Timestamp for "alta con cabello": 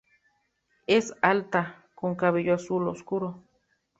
1.21-2.55